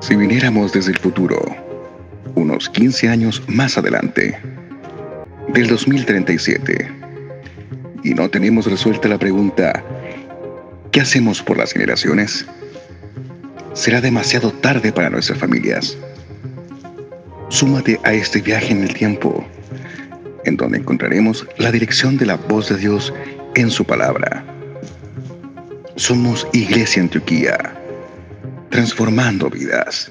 Si 0.00 0.14
viniéramos 0.14 0.72
desde 0.72 0.92
el 0.92 0.98
futuro, 0.98 1.44
unos 2.36 2.68
15 2.68 3.08
años 3.08 3.42
más 3.48 3.76
adelante, 3.76 4.38
del 5.48 5.66
2037, 5.66 6.88
y 8.04 8.14
no 8.14 8.30
tenemos 8.30 8.66
resuelta 8.66 9.08
la 9.08 9.18
pregunta, 9.18 9.84
¿qué 10.92 11.00
hacemos 11.00 11.42
por 11.42 11.58
las 11.58 11.72
generaciones? 11.72 12.46
Será 13.74 14.00
demasiado 14.00 14.52
tarde 14.52 14.92
para 14.92 15.10
nuestras 15.10 15.38
familias. 15.38 15.98
Súmate 17.48 17.98
a 18.04 18.12
este 18.12 18.40
viaje 18.40 18.72
en 18.72 18.84
el 18.84 18.94
tiempo, 18.94 19.44
en 20.44 20.56
donde 20.56 20.78
encontraremos 20.78 21.46
la 21.58 21.72
dirección 21.72 22.16
de 22.16 22.26
la 22.26 22.36
voz 22.36 22.68
de 22.68 22.76
Dios 22.76 23.12
en 23.56 23.68
su 23.68 23.84
palabra. 23.84 24.44
Somos 25.96 26.46
Iglesia 26.52 27.02
Antioquía 27.02 27.77
transformando 28.68 29.50
vidas. 29.50 30.10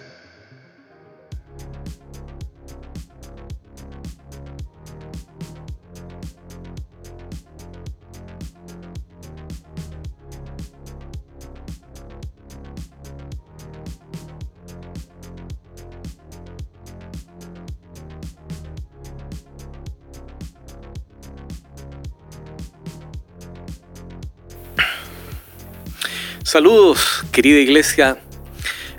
Saludos, 26.44 27.24
querida 27.32 27.60
iglesia 27.60 28.18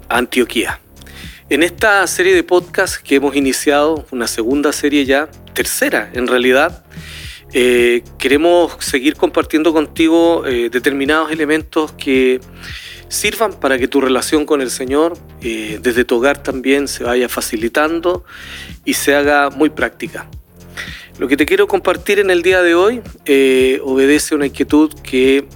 Antioquía. 0.08 0.80
En 1.50 1.62
esta 1.62 2.06
serie 2.06 2.34
de 2.34 2.42
podcasts 2.42 2.98
que 2.98 3.14
hemos 3.14 3.34
iniciado, 3.34 4.06
una 4.10 4.26
segunda 4.26 4.72
serie 4.72 5.06
ya, 5.06 5.30
tercera 5.54 6.10
en 6.12 6.26
realidad, 6.26 6.84
eh, 7.54 8.02
queremos 8.18 8.76
seguir 8.80 9.16
compartiendo 9.16 9.72
contigo 9.72 10.44
eh, 10.46 10.68
determinados 10.70 11.32
elementos 11.32 11.92
que 11.92 12.40
sirvan 13.08 13.54
para 13.54 13.78
que 13.78 13.88
tu 13.88 14.02
relación 14.02 14.44
con 14.44 14.60
el 14.60 14.70
Señor 14.70 15.16
eh, 15.40 15.78
desde 15.80 16.04
tu 16.04 16.16
hogar 16.16 16.42
también 16.42 16.86
se 16.86 17.04
vaya 17.04 17.30
facilitando 17.30 18.24
y 18.84 18.92
se 18.92 19.14
haga 19.14 19.48
muy 19.48 19.70
práctica. 19.70 20.28
Lo 21.18 21.26
que 21.26 21.38
te 21.38 21.46
quiero 21.46 21.66
compartir 21.66 22.18
en 22.18 22.28
el 22.28 22.42
día 22.42 22.60
de 22.60 22.74
hoy 22.74 23.00
obedece 23.82 24.34
a 24.34 24.36
una 24.36 24.46
inquietud 24.46 24.92
que 25.02 25.48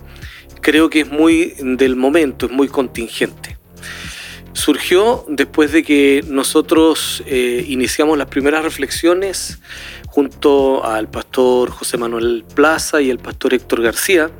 creo 0.62 0.88
que 0.88 1.00
es 1.00 1.10
muy 1.10 1.54
del 1.60 1.96
momento, 1.96 2.46
es 2.46 2.52
muy 2.52 2.68
contingente 2.68 3.51
surgió 4.52 5.24
después 5.28 5.72
de 5.72 5.82
que 5.82 6.24
nosotros 6.26 7.22
eh, 7.26 7.64
iniciamos 7.68 8.18
las 8.18 8.28
primeras 8.28 8.62
reflexiones 8.62 9.60
junto 10.06 10.84
al 10.84 11.08
pastor 11.08 11.70
José 11.70 11.96
Manuel 11.96 12.44
Plaza 12.54 13.00
y 13.00 13.10
el 13.10 13.18
pastor 13.18 13.54
Héctor 13.54 13.82
García 13.82 14.30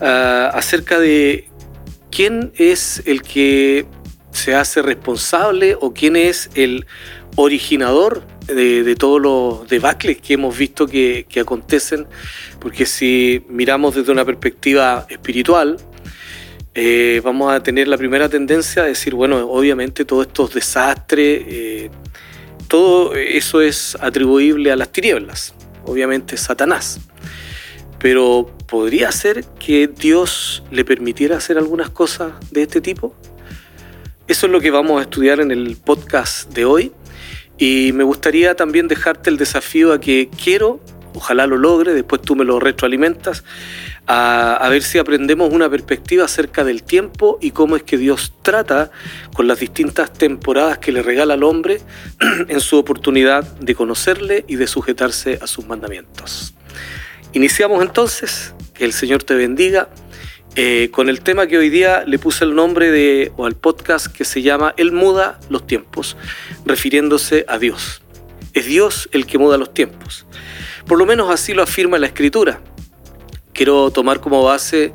ah, 0.00 0.50
acerca 0.54 1.00
de 1.00 1.48
quién 2.10 2.52
es 2.56 3.02
el 3.06 3.22
que 3.22 3.86
se 4.30 4.54
hace 4.54 4.82
responsable 4.82 5.76
o 5.80 5.92
quién 5.92 6.14
es 6.14 6.50
el 6.54 6.86
originador 7.36 8.26
de, 8.46 8.94
todos 8.96 9.20
los 9.20 9.68
debacles 9.68 10.18
que 10.18 10.34
hemos 10.34 10.56
visto 10.56 10.86
que, 10.86 11.26
que 11.28 11.40
acontecen, 11.40 12.06
porque 12.60 12.86
si 12.86 13.44
miramos 13.48 13.96
desde 13.96 14.12
una 14.12 14.24
perspectiva 14.24 15.06
espiritual, 15.08 15.78
eh, 16.78 17.22
vamos 17.24 17.50
a 17.50 17.62
tener 17.62 17.88
la 17.88 17.96
primera 17.96 18.28
tendencia 18.28 18.82
a 18.82 18.84
decir, 18.84 19.14
bueno, 19.14 19.48
obviamente 19.48 20.04
todos 20.04 20.26
estos 20.26 20.52
desastres, 20.52 21.42
eh, 21.48 21.90
todo 22.68 23.14
eso 23.14 23.62
es 23.62 23.96
atribuible 23.98 24.70
a 24.70 24.76
las 24.76 24.92
tinieblas, 24.92 25.54
obviamente 25.86 26.36
Satanás. 26.36 27.00
Pero 27.98 28.54
¿podría 28.66 29.10
ser 29.10 29.46
que 29.58 29.88
Dios 29.88 30.64
le 30.70 30.84
permitiera 30.84 31.38
hacer 31.38 31.56
algunas 31.56 31.88
cosas 31.88 32.34
de 32.50 32.64
este 32.64 32.82
tipo? 32.82 33.14
Eso 34.28 34.44
es 34.44 34.52
lo 34.52 34.60
que 34.60 34.70
vamos 34.70 34.98
a 34.98 35.04
estudiar 35.04 35.40
en 35.40 35.50
el 35.52 35.78
podcast 35.78 36.52
de 36.52 36.66
hoy. 36.66 36.92
Y 37.56 37.92
me 37.94 38.04
gustaría 38.04 38.54
también 38.54 38.86
dejarte 38.86 39.30
el 39.30 39.38
desafío 39.38 39.94
a 39.94 39.98
que 39.98 40.28
quiero, 40.44 40.80
ojalá 41.16 41.46
lo 41.46 41.56
logre, 41.56 41.94
después 41.94 42.20
tú 42.20 42.36
me 42.36 42.44
lo 42.44 42.60
retroalimentas, 42.60 43.42
a, 44.06 44.66
ver 44.70 44.82
si 44.82 44.98
aprendemos 44.98 45.52
una 45.52 45.68
perspectiva 45.68 46.24
acerca 46.24 46.62
del 46.62 46.82
tiempo 46.82 47.38
y 47.40 47.50
cómo 47.50 47.74
es 47.74 47.82
que 47.82 47.96
Dios 47.96 48.34
trata 48.42 48.90
con 49.32 49.48
las 49.48 49.58
distintas 49.58 50.12
temporadas 50.12 50.78
que 50.78 50.92
le 50.92 51.02
regala 51.02 51.34
al 51.34 51.42
hombre 51.42 51.80
en 52.48 52.60
su 52.60 52.76
oportunidad 52.76 53.44
de 53.58 53.74
conocerle 53.74 54.44
y 54.46 54.56
de 54.56 54.66
sujetarse 54.66 55.38
a 55.40 55.46
sus 55.46 55.66
mandamientos. 55.66 56.54
Iniciamos 57.32 57.82
entonces, 57.82 58.54
que 58.74 58.84
el 58.84 58.92
Señor 58.92 59.24
te 59.24 59.34
bendiga, 59.34 59.88
eh, 60.54 60.90
con 60.90 61.08
el 61.08 61.20
tema 61.20 61.46
que 61.46 61.58
hoy 61.58 61.70
día 61.70 62.04
le 62.06 62.18
puse 62.18 62.44
el 62.44 62.54
nombre 62.54 62.90
de, 62.90 63.32
o 63.36 63.46
al 63.46 63.56
podcast 63.56 64.06
que 64.06 64.24
se 64.24 64.42
llama 64.42 64.74
Él 64.76 64.92
muda 64.92 65.40
los 65.48 65.66
tiempos, 65.66 66.16
refiriéndose 66.64 67.44
a 67.48 67.58
Dios. 67.58 68.02
Es 68.54 68.64
Dios 68.64 69.08
el 69.12 69.26
que 69.26 69.36
muda 69.36 69.58
los 69.58 69.74
tiempos. 69.74 70.26
Por 70.86 70.98
lo 70.98 71.06
menos 71.06 71.30
así 71.30 71.52
lo 71.52 71.62
afirma 71.62 71.98
la 71.98 72.06
Escritura 72.06 72.60
quiero 73.56 73.90
tomar 73.90 74.20
como 74.20 74.44
base 74.44 74.92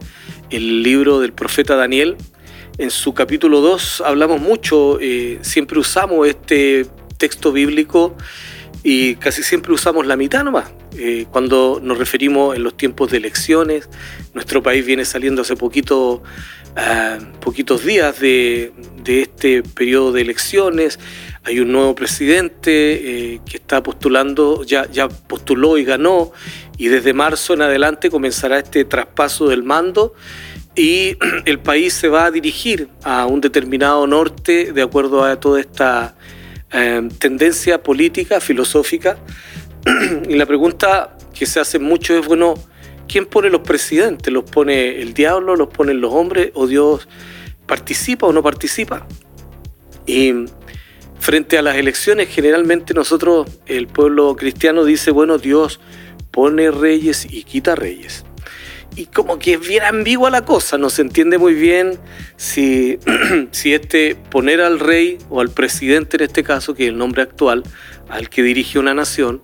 el 0.52 0.84
libro 0.84 1.19
del 1.19 1.34
profeta 1.34 1.75
Daniel. 1.75 2.16
En 2.78 2.91
su 2.91 3.13
capítulo 3.13 3.59
2 3.59 4.02
hablamos 4.06 4.40
mucho, 4.40 5.00
eh, 5.02 5.40
siempre 5.41 5.79
usamos 5.79 6.28
este 6.28 6.85
texto 7.18 7.52
bíblico 7.52 8.16
y 8.84 9.16
casi 9.16 9.41
siempre 9.44 9.74
usamos 9.74 10.06
la 10.06 10.16
mitad 10.16 10.44
nomás. 10.44 10.72
Eh, 10.97 11.25
cuando 11.31 11.79
nos 11.81 11.97
referimos 11.97 12.56
en 12.56 12.63
los 12.63 12.78
tiempos 12.78 13.09
de 13.12 13.18
elecciones, 13.18 13.90
nuestro 14.34 14.62
país 14.62 14.85
viene 14.85 15.06
saliendo 15.06 15.41
hace 15.41 15.56
poquito, 15.56 16.22
ah, 16.75 17.18
poquitos 17.40 17.84
días 17.84 18.19
de, 18.19 18.73
este 19.06 19.63
periodo 19.63 20.12
de 20.12 20.22
elecciones. 20.22 21.00
Hay 21.44 21.59
un 21.59 21.72
nuevo 21.72 21.96
presidente 21.96 23.34
eh, 23.34 23.41
que 23.46 23.57
está 23.57 23.81
postulando, 23.81 24.63
ya, 24.63 24.90
ya 24.91 25.09
postuló 25.09 25.78
y 25.79 25.84
ganó, 25.84 26.31
y 26.78 26.88
desde 26.88 27.13
marzo 27.13 27.53
en 27.56 27.63
adelante 27.63 28.12
comenzará 28.12 28.59
este 28.59 28.85
traspaso 28.85 29.47
del 29.47 29.63
mando 29.63 30.13
y 30.75 31.18
el 31.46 31.59
país 31.59 31.94
se 31.94 32.07
va 32.07 32.25
a 32.25 32.31
dirigir 32.31 32.90
a 33.03 33.25
un 33.25 33.41
determinado 33.41 34.07
norte 34.07 34.72
de 34.72 34.81
acuerdo 34.81 35.24
a 35.24 35.40
toda 35.40 35.59
esta 35.59 36.16
eh, 36.72 37.09
tendencia 37.19 37.81
política, 37.81 38.40
filosófica. 38.40 39.18
y 40.29 40.35
la 40.35 40.46
pregunta 40.46 41.18
que 41.34 41.46
se 41.46 41.59
hace 41.59 41.79
mucho 41.79 42.18
es, 42.18 42.25
bueno, 42.25 42.53
¿quién 43.08 43.25
pone 43.25 43.50
los 43.50 43.62
presidentes? 43.62 44.31
¿Los 44.31 44.44
pone 44.44 45.02
el 45.02 45.13
diablo? 45.13 45.56
¿Los 45.56 45.69
ponen 45.69 46.02
los 46.02 46.13
hombres? 46.13 46.52
¿O 46.53 46.68
Dios 46.68 47.08
participa 47.66 48.28
o 48.28 48.34
no 48.34 48.44
participa? 48.44 49.06
Y 50.06 50.34
frente 51.21 51.59
a 51.59 51.61
las 51.61 51.75
elecciones, 51.77 52.29
generalmente 52.29 52.95
nosotros, 52.95 53.47
el 53.67 53.85
pueblo 53.85 54.35
cristiano 54.35 54.83
dice, 54.83 55.11
bueno, 55.11 55.37
Dios 55.37 55.79
pone 56.31 56.71
reyes 56.71 57.27
y 57.29 57.43
quita 57.43 57.75
reyes. 57.75 58.25
Y 58.95 59.05
como 59.05 59.37
que 59.37 59.53
es 59.53 59.59
bien 59.59 59.83
ambigua 59.83 60.31
la 60.31 60.43
cosa, 60.43 60.79
no 60.79 60.89
se 60.89 61.03
entiende 61.03 61.37
muy 61.37 61.53
bien 61.53 61.99
si, 62.37 62.97
si 63.51 63.73
este 63.75 64.15
poner 64.15 64.61
al 64.61 64.79
rey 64.79 65.19
o 65.29 65.41
al 65.41 65.51
presidente 65.51 66.17
en 66.17 66.23
este 66.23 66.43
caso, 66.43 66.73
que 66.73 66.85
es 66.85 66.89
el 66.89 66.97
nombre 66.97 67.21
actual, 67.21 67.63
al 68.09 68.27
que 68.27 68.41
dirige 68.41 68.79
una 68.79 68.95
nación, 68.95 69.43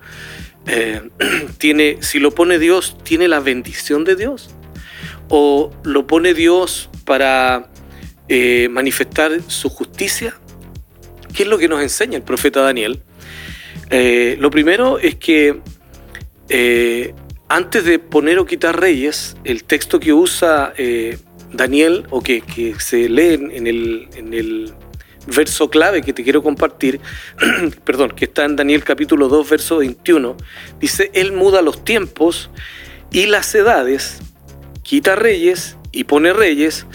eh, 0.66 1.12
tiene, 1.60 1.98
si 2.02 2.18
lo 2.18 2.32
pone 2.32 2.58
Dios, 2.58 2.98
¿tiene 3.04 3.28
la 3.28 3.40
bendición 3.40 4.04
de 4.04 4.16
Dios? 4.16 4.50
¿O 5.30 5.72
lo 5.84 6.08
pone 6.08 6.34
Dios 6.34 6.90
para 7.06 7.70
eh, 8.30 8.68
manifestar 8.72 9.42
su 9.46 9.70
justicia? 9.70 10.34
¿Qué 11.38 11.44
es 11.44 11.50
lo 11.50 11.60
que 11.60 11.68
nos 11.68 11.84
enseña 11.84 12.18
el 12.18 12.24
profeta 12.24 12.62
Daniel? 12.62 13.00
Eh, 13.92 14.38
lo 14.40 14.50
primero 14.50 14.98
es 14.98 15.18
que 15.18 15.62
eh, 16.50 17.14
antes 17.48 17.86
de 17.86 18.00
poner 18.00 18.40
o 18.40 18.48
quitar 18.48 18.80
reyes, 18.80 19.38
el 19.44 19.64
texto 19.64 20.00
que 20.00 20.14
usa 20.14 20.74
eh, 20.80 21.20
Daniel, 21.54 22.08
o 22.10 22.24
que, 22.24 22.42
se 22.80 23.08
lee 23.08 23.36
en 23.36 23.68
el, 23.68 24.08
en 24.16 24.34
el 24.34 24.74
verso 25.28 25.70
clave 25.70 26.02
que 26.02 26.12
te 26.12 26.24
quiero 26.24 26.42
compartir, 26.42 27.00
perdón, 27.86 28.14
que 28.16 28.26
está 28.26 28.44
en 28.44 28.56
Daniel 28.56 28.84
capítulo 28.84 29.28
2, 29.28 29.48
verso 29.48 29.78
21, 29.78 30.36
dice, 30.80 31.12
Él 31.14 31.34
muda 31.34 31.62
los 31.62 31.86
tiempos 31.86 32.50
y 33.12 33.28
las 33.28 33.54
edades, 33.54 34.18
quita 34.82 35.16
reyes 35.16 35.78
y 35.92 36.06
pone 36.06 36.34
reyes, 36.34 36.88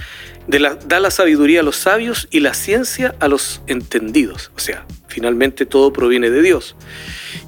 da 0.46 1.00
la 1.00 1.10
sabiduría 1.10 1.60
a 1.60 1.62
los 1.62 1.76
sabios 1.76 2.28
y 2.30 2.40
la 2.40 2.54
ciencia 2.54 3.14
a 3.20 3.28
los 3.28 3.62
entendidos. 3.66 4.50
O 4.56 4.58
sea, 4.58 4.84
finalmente 5.08 5.66
todo 5.66 5.92
proviene 5.92 6.30
de 6.30 6.42
Dios. 6.42 6.74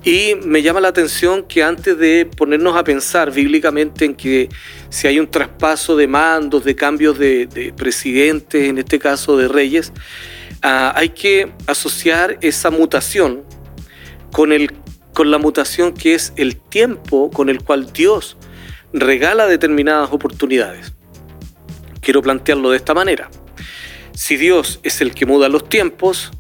Y 0.05 0.35
me 0.45 0.63
llama 0.63 0.81
la 0.81 0.89
atención 0.89 1.45
que 1.45 1.63
antes 1.63 1.99
de 1.99 2.27
ponernos 2.27 2.77
a 2.77 2.85
pensar 2.85 3.33
bíblicamente 3.33 4.05
en 4.05 4.15
que 4.15 4.49
si 4.91 5.09
hay 5.09 5.19
un 5.19 5.29
traspaso 5.31 5.97
de 5.97 6.07
mandos, 6.07 6.65
de 6.65 6.77
cambios 6.77 7.19
de, 7.19 7.73
presidentes, 7.77 8.69
en 8.69 8.79
este 8.79 8.99
caso 8.99 9.37
de 9.37 9.49
reyes, 9.49 9.93
ah, 10.63 10.93
hay 10.95 11.11
que 11.11 11.53
asociar 11.67 12.39
esa 12.43 12.71
mutación 12.71 13.43
con, 14.31 14.53
el, 14.53 14.73
con 15.13 15.31
la 15.31 15.39
mutación 15.39 15.95
que 15.95 16.15
es 16.15 16.33
el 16.37 16.57
tiempo 16.57 17.31
con 17.31 17.49
el 17.49 17.63
cual 17.63 17.93
Dios 17.93 18.37
regala 18.93 19.47
determinadas 19.47 20.13
oportunidades. 20.13 20.94
Quiero 22.05 22.21
plantearlo 22.21 22.71
de 22.71 22.77
esta 22.77 22.93
manera. 22.93 23.31
Si 24.13 24.37
Dios 24.37 24.79
es 24.83 25.01
el 25.01 25.15
que 25.15 25.25
muda 25.25 25.49
los 25.49 25.69
tiempos 25.69 26.31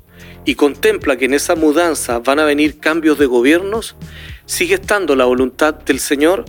y 0.44 0.56
contempla 0.56 1.16
que 1.16 1.25
en 1.25 1.32
esa 1.32 1.55
mudanza 1.56 2.19
van 2.19 2.38
a 2.38 2.44
venir 2.44 2.78
cambios 2.78 3.19
de 3.19 3.25
gobiernos, 3.25 3.96
sigue 4.44 4.75
estando 4.75 5.16
la 5.16 5.25
voluntad 5.25 5.75
del 5.75 6.00
Señor. 6.00 6.44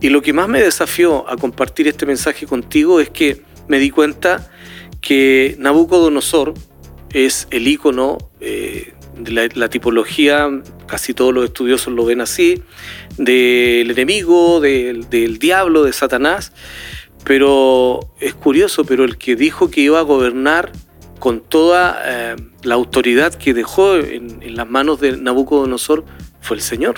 Y 0.00 0.08
lo 0.08 0.22
que 0.22 0.32
más 0.32 0.48
me 0.48 0.62
desafió 0.62 1.28
a 1.28 1.36
compartir 1.36 1.88
este 1.88 2.06
mensaje 2.06 2.46
contigo 2.46 3.00
es 3.00 3.10
que 3.10 3.42
me 3.68 3.78
di 3.78 3.90
cuenta 3.90 4.50
que 5.02 5.56
Nabucodonosor 5.58 6.54
es 7.10 7.46
el 7.50 7.68
icono 7.68 8.16
eh, 8.40 8.94
de 9.18 9.50
la, 9.54 9.68
tipología, 9.68 10.48
casi 10.86 11.12
todos 11.12 11.32
los 11.34 11.44
estudiosos 11.44 11.92
lo 11.92 12.06
ven 12.06 12.22
así, 12.22 12.62
del 13.18 13.90
enemigo, 13.90 14.60
del 14.60 15.38
diablo, 15.38 15.84
de 15.84 15.92
Satanás. 15.92 16.52
Pero 17.24 18.00
es 18.20 18.34
curioso, 18.34 18.84
pero 18.84 19.04
el 19.04 19.16
que 19.16 19.36
dijo 19.36 19.70
que 19.70 19.80
iba 19.80 19.98
a 19.98 20.02
gobernar 20.02 20.72
con 21.18 21.40
toda 21.40 22.02
eh, 22.04 22.36
la 22.62 22.74
autoridad 22.74 23.34
que 23.34 23.54
dejó 23.54 23.96
en, 23.96 24.54
las 24.54 24.68
manos 24.68 25.00
de 25.00 25.16
Nabucodonosor 25.16 26.04
fue 26.40 26.56
el 26.58 26.62
Señor. 26.62 26.96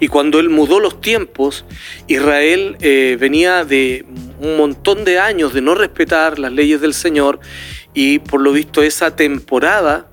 Y 0.00 0.08
cuando 0.08 0.40
él 0.40 0.50
mudó 0.50 0.80
los 0.80 1.00
tiempos, 1.00 1.64
Israel 2.08 2.76
eh, 2.80 3.16
venía 3.18 3.64
de 3.64 4.04
un 4.40 4.56
montón 4.56 5.04
de 5.04 5.18
años 5.18 5.54
de 5.54 5.62
no 5.62 5.74
respetar 5.74 6.38
las 6.38 6.52
leyes 6.52 6.80
del 6.80 6.94
Señor 6.94 7.40
y 7.94 8.18
por 8.18 8.40
lo 8.40 8.52
visto 8.52 8.82
esa 8.82 9.16
temporada 9.16 10.08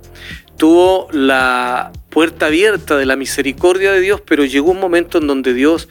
tuvo 0.57 1.07
la 1.11 1.91
puerta 2.09 2.45
abierta 2.45 2.95
de 2.95 3.05
la 3.05 3.15
misericordia 3.15 3.91
de 3.91 3.99
Dios, 3.99 4.21
pero 4.25 4.45
llegó 4.45 4.71
un 4.71 4.79
momento 4.79 5.17
en 5.17 5.27
donde 5.27 5.53
Dios 5.53 5.89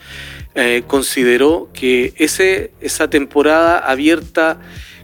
eh, 0.54 0.84
consideró 0.86 1.68
que 1.72 2.14
ese, 2.16 2.72
esa 2.80 3.10
temporada 3.10 3.78
abierta 3.78 4.60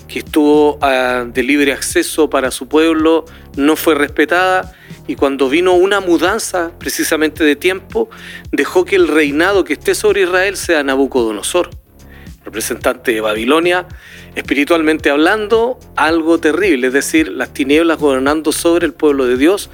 que 0.07 0.21
estuvo 0.21 0.79
ah, 0.83 1.25
de 1.27 1.43
libre 1.43 1.73
acceso 1.73 2.29
para 2.29 2.51
su 2.51 2.69
pueblo 2.69 3.25
no 3.57 3.77
fue 3.77 3.95
respetada 3.95 4.73
y 5.07 5.17
cuando 5.17 5.49
vino 5.49 5.75
una 5.75 6.01
mudanza 6.01 6.73
precisamente 6.79 7.43
de 7.43 7.57
tiempo, 7.57 8.11
dejó 8.53 8.85
que 8.85 8.97
el 8.97 9.09
reinado 9.09 9.65
que 9.65 9.73
esté 9.73 9.95
sobre 9.95 10.23
Israel 10.23 10.57
sea 10.57 10.83
Nabucodonosor, 10.83 11.71
representante 12.45 13.13
de 13.13 13.21
Babilonia, 13.21 13.87
espiritualmente 14.35 15.11
hablando, 15.11 15.79
algo 15.97 16.39
terrible, 16.39 16.89
es 16.89 16.93
decir, 16.93 17.29
las 17.29 17.53
tinieblas 17.53 17.99
gobernando 17.99 18.53
sobre 18.53 18.87
el 18.87 18.93
pueblo 18.93 19.27
de 19.27 19.37
Dios 19.37 19.71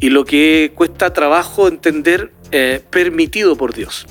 y 0.00 0.10
lo 0.10 0.24
que 0.24 0.72
cuesta 0.74 1.12
trabajo 1.12 1.68
entender 1.68 2.32
eh, 2.50 2.82
permitido 2.90 3.56
por 3.56 3.74
Dios. 3.74 4.06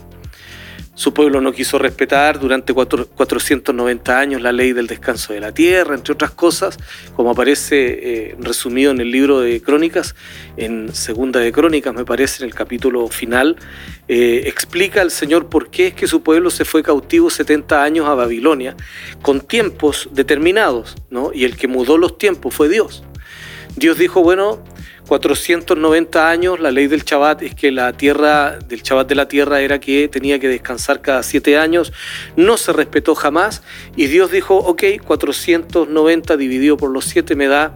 Su 0.96 1.12
pueblo 1.12 1.42
no 1.42 1.52
quiso 1.54 1.80
respetar 1.80 2.40
durante 2.40 2.72
490 2.72 4.20
años 4.20 4.42
la 4.44 4.52
ley 4.52 4.74
del 4.74 4.86
descanso 4.86 5.34
de 5.34 5.40
la 5.40 5.52
tierra, 5.52 5.96
entre 5.96 6.14
otras 6.14 6.30
cosas, 6.32 6.78
como 7.16 7.32
aparece 7.32 8.30
eh, 8.30 8.36
resumido 8.40 8.92
en 8.92 9.02
el 9.02 9.10
libro 9.10 9.40
de 9.40 9.60
Crónicas, 9.60 10.14
en 10.56 10.94
Segunda 10.94 11.40
de 11.40 11.52
Crónicas, 11.52 11.96
me 11.96 12.06
parece, 12.06 12.44
en 12.44 12.50
el 12.50 12.56
capítulo 12.56 13.08
final, 13.08 13.56
eh, 14.08 14.44
explica 14.46 15.02
al 15.02 15.10
Señor 15.10 15.50
por 15.50 15.72
qué 15.72 15.88
es 15.88 15.94
que 15.96 16.06
su 16.06 16.22
pueblo 16.22 16.52
se 16.52 16.64
fue 16.64 16.84
cautivo 16.84 17.32
70 17.32 17.82
años 17.82 18.08
a 18.08 18.14
Babilonia, 18.14 18.76
con 19.24 19.42
tiempos 19.42 20.10
determinados, 20.12 20.96
¿no? 21.10 21.32
y 21.34 21.46
el 21.46 21.58
que 21.58 21.68
mudó 21.68 21.98
los 21.98 22.20
tiempos 22.20 22.54
fue 22.54 22.70
Dios. 22.70 23.04
Dios 23.76 23.98
dijo, 23.98 24.22
bueno, 24.22 24.64
490 25.08 26.30
años, 26.30 26.60
la 26.60 26.72
ley 26.72 26.88
del 26.88 27.04
Shabbat 27.04 27.42
es 27.44 27.56
que 27.56 27.72
la 27.72 27.94
tierra, 27.94 28.58
del 28.60 28.82
Shabbat 28.82 29.08
de 29.08 29.16
la 29.16 29.28
tierra 29.28 29.62
era 29.62 29.80
que 29.80 30.08
tenía 30.08 30.40
que 30.40 30.48
descansar 30.48 31.02
cada 31.02 31.24
siete 31.24 31.58
años, 31.58 31.92
no 32.36 32.58
se 32.58 32.74
respetó 32.74 33.16
jamás 33.16 33.64
y 33.96 34.08
Dios 34.08 34.32
dijo, 34.32 34.56
ok, 34.56 34.84
490 35.06 36.38
dividido 36.38 36.78
por 36.78 36.92
los 36.92 37.06
siete 37.06 37.36
me 37.36 37.48
da 37.48 37.74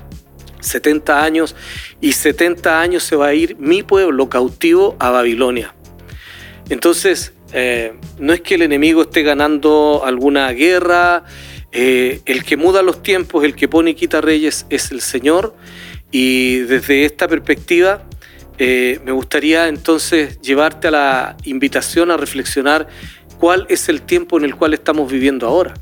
70 0.62 1.24
años 1.24 1.56
y 2.02 2.14
70 2.14 2.82
años 2.82 3.04
se 3.04 3.16
va 3.16 3.28
a 3.28 3.34
ir 3.34 3.58
mi 3.60 3.84
pueblo 3.84 4.30
cautivo 4.30 4.96
a 5.00 5.10
Babilonia. 5.10 5.74
Entonces, 6.70 7.34
eh, 7.54 7.94
no 8.20 8.34
es 8.34 8.42
que 8.42 8.56
el 8.56 8.62
enemigo 8.62 9.04
esté 9.04 9.24
ganando 9.24 10.02
alguna 10.04 10.52
guerra, 10.52 11.24
eh, 11.72 12.22
el 12.26 12.44
que 12.44 12.58
muda 12.58 12.82
los 12.82 13.04
tiempos, 13.04 13.44
el 13.44 13.56
que 13.56 13.68
pone 13.68 13.92
y 13.92 13.96
quita 13.96 14.22
reyes 14.22 14.66
es 14.70 14.92
el 14.92 15.02
Señor 15.02 15.56
y 16.12 16.60
desde 16.60 17.06
esta 17.06 17.28
perspectiva, 17.28 18.04
eh, 18.58 19.00
me 19.06 19.12
gustaría 19.12 19.68
entonces 19.68 20.42
llevarte 20.42 20.88
a 20.88 20.92
la 20.92 21.38
invitación 21.44 22.12
a 22.12 22.18
reflexionar 22.18 22.88
cuál 23.40 23.66
es 23.70 23.88
el 23.90 24.02
tiempo 24.02 24.38
en 24.38 24.46
el 24.46 24.56
cual 24.56 24.74
estamos 24.74 25.12
viviendo 25.12 25.48
ahora. 25.48 25.74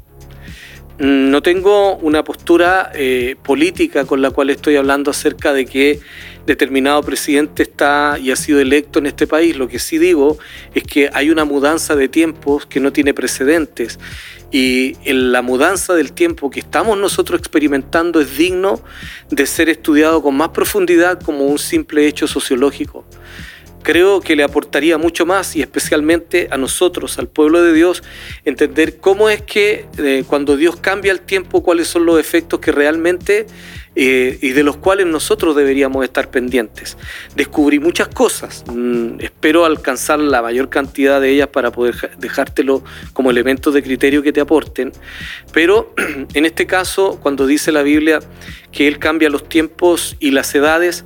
Mm, 0.98 1.30
no 1.30 1.42
tengo 1.42 1.98
una 1.98 2.24
postura 2.24 2.92
eh, 2.94 3.36
política 3.44 4.06
con 4.06 4.22
la 4.22 4.32
cual 4.32 4.50
estoy 4.50 4.78
hablando 4.78 5.12
acerca 5.12 5.52
de 5.52 5.66
que 5.66 6.00
determinado 6.46 7.04
presidente 7.04 7.64
está 7.64 8.18
y 8.22 8.32
ha 8.32 8.36
sido 8.36 8.60
electo 8.62 9.00
en 9.00 9.08
este 9.08 9.28
país. 9.28 9.58
Lo 9.58 9.68
que 9.68 9.80
sí 9.80 9.98
digo 9.98 10.38
es 10.74 10.84
que 10.84 11.10
hay 11.14 11.30
una 11.30 11.44
mudanza 11.44 11.96
de 11.96 12.08
tiempos 12.08 12.66
que 12.66 12.80
no 12.80 12.94
tiene 12.94 13.14
precedentes 13.14 14.00
y 14.56 14.96
la 15.12 15.42
mudanza 15.42 15.96
del 15.96 16.14
tiempo 16.14 16.50
que 16.50 16.62
estamos 16.62 16.98
nosotros 16.98 17.38
experimentando 17.38 18.22
es 18.22 18.38
digno 18.38 18.80
de 19.30 19.46
ser 19.48 19.68
estudiado 19.68 20.24
con 20.24 20.38
más 20.38 20.48
profundidad 20.52 21.22
como 21.22 21.44
un 21.44 21.60
simple 21.60 22.08
hecho 22.08 22.26
sociológico. 22.26 23.06
Creo 23.86 24.20
que 24.20 24.36
le 24.36 24.42
aportaría 24.42 24.98
mucho 24.98 25.28
más 25.28 25.56
y 25.56 25.62
especialmente 25.62 26.48
a 26.50 26.58
nosotros, 26.58 27.20
al 27.20 27.28
pueblo 27.28 27.62
de 27.62 27.72
Dios, 27.72 28.02
entender 28.44 28.98
cómo 28.98 29.30
es 29.30 29.44
que 29.44 29.86
eh, 30.00 30.24
cuando 30.26 30.58
Dios 30.58 30.76
cambia 30.78 31.12
el 31.12 31.20
tiempo, 31.20 31.62
cuáles 31.62 31.88
son 31.88 32.04
los 32.04 32.20
efectos 32.20 32.60
que 32.60 32.72
realmente 32.72 33.46
eh, 33.96 34.40
y 34.42 34.54
de 34.54 34.64
los 34.64 34.78
cuales 34.78 35.06
nosotros 35.06 35.56
deberíamos 35.56 36.04
estar 36.04 36.32
pendientes. 36.32 36.98
Descubrí 37.36 37.78
muchas 37.78 38.08
cosas, 38.08 38.64
mm, 38.68 39.20
espero 39.20 39.66
alcanzar 39.66 40.20
la 40.20 40.42
mayor 40.42 40.70
cantidad 40.70 41.22
de 41.22 41.30
ellas 41.30 41.50
para 41.50 41.72
poder 41.72 42.18
dejártelo 42.18 42.84
como 43.14 43.30
elementos 43.30 43.72
de 43.72 43.84
criterio 43.84 44.24
que 44.24 44.34
te 44.34 44.42
aporten, 44.42 44.94
pero 45.54 45.94
en 46.34 46.46
este 46.46 46.66
caso, 46.66 47.20
cuando 47.22 47.46
dice 47.46 47.72
la 47.72 47.84
Biblia 47.84 48.20
que 48.72 48.88
Él 48.88 48.98
cambia 48.98 49.30
los 49.30 49.48
tiempos 49.48 50.18
y 50.20 50.32
las 50.32 50.56
edades, 50.56 51.06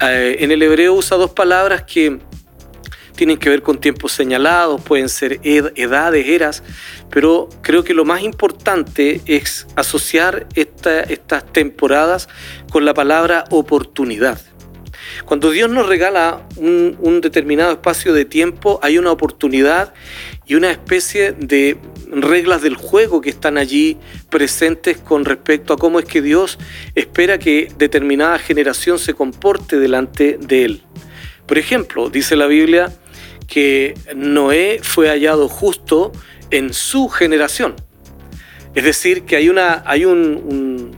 eh, 0.00 0.36
en 0.40 0.50
el 0.50 0.62
hebreo 0.62 0.94
usa 0.94 1.16
dos 1.16 1.30
palabras 1.30 1.82
que 1.82 2.18
tienen 3.14 3.38
que 3.38 3.48
ver 3.48 3.62
con 3.62 3.78
tiempos 3.78 4.12
señalados, 4.12 4.82
pueden 4.82 5.08
ser 5.08 5.40
edades, 5.44 6.26
eras, 6.26 6.62
pero 7.10 7.48
creo 7.62 7.84
que 7.84 7.94
lo 7.94 8.04
más 8.04 8.22
importante 8.22 9.20
es 9.26 9.66
asociar 9.76 10.46
estas 10.54 11.52
temporadas 11.52 12.28
con 12.70 12.84
la 12.84 12.94
palabra 12.94 13.44
oportunidad. 13.50 14.40
Cuando 15.26 15.50
Dios 15.50 15.70
nos 15.70 15.86
regala 15.86 16.46
un, 16.56 16.96
un, 17.00 17.20
determinado 17.20 17.72
espacio 17.72 18.12
de 18.14 18.24
tiempo, 18.24 18.80
hay 18.82 18.98
una 18.98 19.12
oportunidad 19.12 19.92
y 20.46 20.54
una 20.54 20.70
especie 20.70 21.32
de 21.32 21.78
reglas 22.22 22.62
del 22.62 22.76
juego 22.76 23.20
que 23.20 23.30
están 23.30 23.58
allí 23.58 23.96
presentes 24.30 24.98
con 24.98 25.24
respecto 25.24 25.72
a 25.72 25.76
cómo 25.76 25.98
es 25.98 26.04
que 26.04 26.22
Dios 26.22 26.58
espera 26.94 27.38
que 27.38 27.72
determinada 27.78 28.38
generación 28.38 28.98
se 28.98 29.14
comporte 29.14 29.78
delante 29.78 30.38
de 30.40 30.64
Él. 30.64 30.82
Por 31.46 31.58
ejemplo, 31.58 32.10
dice 32.10 32.36
la 32.36 32.46
Biblia 32.46 32.92
que 33.46 33.94
Noé 34.14 34.80
fue 34.82 35.08
hallado 35.08 35.48
justo 35.48 36.12
en 36.50 36.72
su 36.72 37.08
generación. 37.08 37.74
Es 38.74 38.84
decir, 38.84 39.22
que 39.22 39.36
hay, 39.36 39.48
una, 39.48 39.82
hay 39.86 40.04
un, 40.04 40.96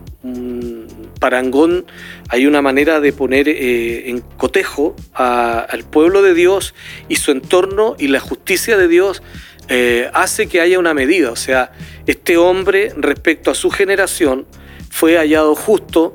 parangón, 1.20 1.86
hay 2.28 2.46
una 2.46 2.62
manera 2.62 3.00
de 3.00 3.12
poner 3.12 3.48
eh, 3.48 4.08
en 4.08 4.20
cotejo 4.20 4.94
al 5.12 5.84
pueblo 5.84 6.22
de 6.22 6.34
Dios 6.34 6.74
y 7.08 7.16
su 7.16 7.32
entorno 7.32 7.96
y 7.98 8.08
la 8.08 8.20
justicia 8.20 8.76
de 8.76 8.88
Dios 8.88 9.22
eh, 9.68 10.10
hace 10.14 10.46
que 10.46 10.60
haya 10.60 10.78
una 10.78 10.94
medida. 10.94 11.30
O 11.30 11.36
sea, 11.36 11.72
este 12.06 12.36
hombre 12.36 12.92
respecto 12.96 13.50
a 13.50 13.54
su 13.54 13.70
generación 13.70 14.46
fue 14.90 15.16
hallado 15.16 15.54
justo, 15.54 16.14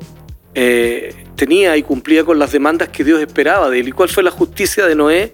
eh, 0.56 1.14
tenía 1.36 1.76
y 1.78 1.84
cumplía 1.84 2.24
con 2.24 2.40
las 2.40 2.52
demandas 2.52 2.90
que 2.90 3.04
Dios 3.04 3.22
esperaba 3.22 3.70
de 3.70 3.80
él. 3.80 3.90
¿Y 3.90 3.92
cuál 3.92 4.10
fue 4.10 4.24
la 4.24 4.32
justicia 4.32 4.86
de 4.86 4.96
Noé? 4.96 5.34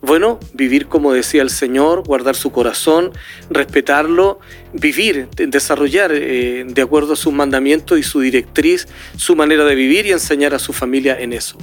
Bueno, 0.00 0.38
vivir 0.52 0.86
como 0.86 1.14
decía 1.14 1.40
el 1.40 1.48
Señor, 1.48 2.02
guardar 2.04 2.36
su 2.36 2.52
corazón, 2.52 3.12
respetarlo, 3.48 4.38
vivir, 4.74 5.28
desarrollar 5.34 6.12
eh, 6.12 6.64
de 6.68 6.82
acuerdo 6.82 7.14
a 7.14 7.16
sus 7.16 7.32
mandamientos 7.32 7.98
y 7.98 8.02
su 8.02 8.20
directriz, 8.20 8.86
su 9.16 9.34
manera 9.34 9.64
de 9.64 9.74
vivir 9.74 10.04
y 10.04 10.12
enseñar 10.12 10.52
a 10.52 10.58
su 10.58 10.74
familia 10.74 11.18
en 11.18 11.32
eso. 11.32 11.56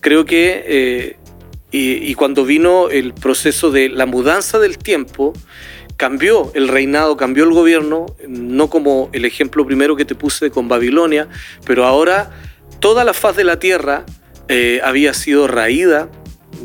Creo 0.00 0.24
que, 0.24 1.18
y, 1.72 2.14
cuando 2.14 2.44
vino 2.44 2.90
el 2.90 3.14
proceso 3.14 3.70
de 3.70 3.88
la 3.88 4.04
mudanza 4.04 4.58
del 4.58 4.76
tiempo, 4.76 5.32
cambió 5.96 6.52
el 6.54 6.68
reinado, 6.68 7.16
cambió 7.16 7.44
el 7.44 7.52
gobierno, 7.52 8.06
no 8.28 8.68
como 8.68 9.08
el 9.12 9.24
ejemplo 9.24 9.64
primero 9.64 9.96
que 9.96 10.04
te 10.04 10.14
puse 10.14 10.50
con 10.50 10.68
Babilonia, 10.68 11.28
pero 11.64 11.86
ahora 11.86 12.30
toda 12.78 13.04
la 13.04 13.14
faz 13.14 13.36
de 13.36 13.44
la 13.44 13.58
tierra 13.58 14.04
eh, 14.48 14.80
había 14.84 15.14
sido 15.14 15.48
raída, 15.48 16.10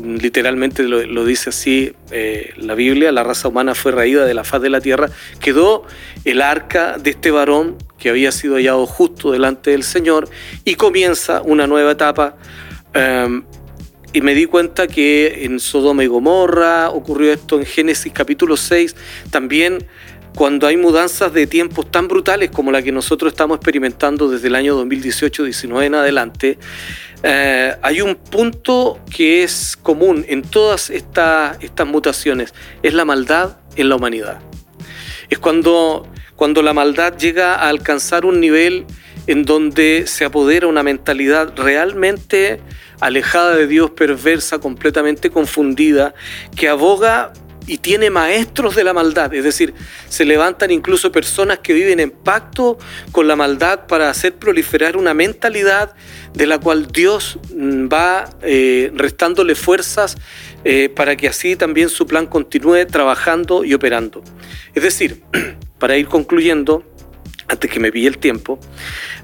literalmente 0.02 0.82
lo, 0.82 1.24
dice 1.24 1.50
así 1.50 1.92
eh, 2.10 2.52
la 2.56 2.74
Biblia, 2.74 3.10
la 3.10 3.24
raza 3.24 3.48
humana 3.48 3.74
fue 3.74 3.92
raída 3.92 4.26
de 4.26 4.34
la 4.34 4.44
faz 4.44 4.60
de 4.60 4.68
la 4.68 4.80
tierra, 4.80 5.08
quedó 5.40 5.84
el 6.24 6.42
arca 6.42 6.98
de 6.98 7.10
este 7.10 7.30
varón 7.30 7.76
que 7.98 8.10
había 8.10 8.30
sido 8.30 8.56
hallado 8.56 8.86
justo 8.86 9.32
delante 9.32 9.70
del 9.70 9.84
Señor 9.84 10.28
y 10.64 10.74
comienza 10.74 11.40
una 11.42 11.66
nueva 11.66 11.92
etapa. 11.92 12.36
Em, 12.94 13.44
y 14.12 14.20
me 14.20 14.34
di 14.34 14.46
cuenta 14.46 14.86
que 14.86 15.44
en 15.44 15.60
Sodoma 15.60 16.04
y 16.04 16.06
Gomorra 16.06 16.90
ocurrió 16.90 17.32
esto 17.32 17.58
en 17.58 17.66
Génesis 17.66 18.12
capítulo 18.12 18.56
6, 18.56 18.96
también 19.30 19.86
cuando 20.34 20.66
hay 20.66 20.76
mudanzas 20.76 21.32
de 21.32 21.46
tiempos 21.46 21.90
tan 21.90 22.08
brutales 22.08 22.50
como 22.50 22.70
la 22.70 22.82
que 22.82 22.92
nosotros 22.92 23.32
estamos 23.32 23.56
experimentando 23.56 24.28
desde 24.28 24.48
el 24.48 24.54
año 24.54 24.82
2018-19 24.84 25.84
en 25.84 25.94
adelante, 25.94 26.58
eh, 27.22 27.74
hay 27.82 28.00
un 28.00 28.14
punto 28.14 29.00
que 29.14 29.42
es 29.42 29.76
común 29.76 30.24
en 30.28 30.42
todas 30.42 30.90
estas 30.90 31.58
mutaciones, 31.86 32.54
es 32.82 32.94
la 32.94 33.04
maldad 33.04 33.56
en 33.76 33.88
la 33.88 33.96
humanidad. 33.96 34.40
Es 35.28 35.38
cuando, 35.38 36.06
cuando 36.36 36.62
la 36.62 36.72
maldad 36.72 37.16
llega 37.16 37.56
a 37.56 37.68
alcanzar 37.68 38.24
un 38.24 38.40
nivel 38.40 38.86
en 39.28 39.44
donde 39.44 40.06
se 40.06 40.24
apodera 40.24 40.66
una 40.66 40.82
mentalidad 40.82 41.52
realmente 41.54 42.60
alejada 42.98 43.54
de 43.54 43.66
Dios, 43.68 43.90
perversa, 43.90 44.58
completamente 44.58 45.30
confundida, 45.30 46.14
que 46.56 46.68
aboga 46.68 47.32
y 47.66 47.76
tiene 47.76 48.08
maestros 48.08 48.74
de 48.74 48.82
la 48.82 48.94
maldad, 48.94 49.32
es 49.34 49.44
decir, 49.44 49.74
se 50.08 50.24
levantan 50.24 50.70
incluso 50.70 51.12
personas 51.12 51.58
que 51.58 51.74
viven 51.74 52.00
en 52.00 52.10
pacto 52.10 52.78
con 53.12 53.28
la 53.28 53.36
maldad 53.36 53.86
para 53.86 54.08
hacer 54.08 54.34
proliferar 54.36 54.96
una 54.96 55.12
mentalidad 55.12 55.94
de 56.32 56.46
la 56.46 56.58
cual 56.58 56.86
Dios 56.90 57.38
mm, 57.54 57.88
va 57.92 58.30
eh, 58.40 58.90
restándole 58.94 59.54
fuerzas 59.54 60.16
eh, 60.64 60.88
para 60.88 61.16
que 61.16 61.28
así 61.28 61.56
también 61.56 61.90
su 61.90 62.06
plan 62.06 62.26
continúe 62.26 62.86
trabajando 62.86 63.62
y 63.62 63.74
operando. 63.74 64.22
Es 64.74 64.82
decir, 64.82 65.22
para 65.78 65.98
ir 65.98 66.06
concluyendo, 66.08 66.84
antes 67.48 67.70
que 67.70 67.80
me 67.80 67.90
pille 67.90 68.08
el 68.08 68.18
tiempo, 68.18 68.58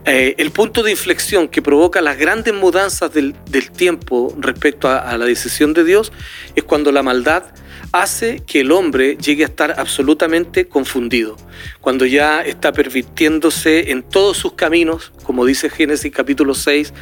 eh, 0.07 0.35
el 0.39 0.51
punto 0.51 0.83
de 0.83 0.91
inflexión 0.91 1.49
que 1.49 1.63
provoca 1.63 2.01
las 2.01 2.19
grandes 2.19 2.55
mudanzas 2.55 3.13
del, 3.13 3.35
tiempo 3.77 4.35
respecto 4.39 4.89
a, 4.89 5.17
la 5.17 5.25
decisión 5.25 5.75
de 5.75 5.85
Dios 5.85 6.13
es 6.55 6.65
cuando 6.65 6.91
la 6.93 7.03
maldad 7.03 7.45
hace 7.93 8.41
que 8.47 8.61
el 8.61 8.73
hombre 8.73 9.17
llegue 9.17 9.45
a 9.45 9.47
estar 9.47 9.79
absolutamente 9.79 10.67
confundido, 10.67 11.37
cuando 11.81 12.07
ya 12.07 12.41
está 12.43 12.73
pervirtiéndose 12.73 13.91
en 13.91 14.03
todos 14.03 14.37
sus 14.37 14.55
caminos, 14.55 15.13
como 15.23 15.45
dice 15.47 15.71
Génesis 15.71 16.13
capítulo 16.13 16.55
6, 16.55 16.93